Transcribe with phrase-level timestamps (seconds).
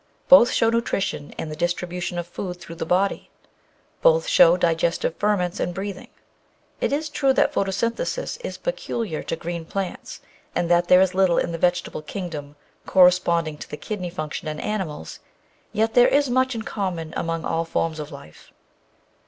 [0.27, 3.29] Both show nutrition and the distribu tion of the food through the body;
[4.01, 6.07] both show digestive ferments and breathing.
[6.79, 10.19] It is true that photosynthesis is peculiar to green plants,
[10.55, 12.55] and that there is little in the vegetable kingdom
[12.87, 15.19] corre sponding to the kidney function in animals;
[15.71, 18.51] yet there is much in common among all forms of life.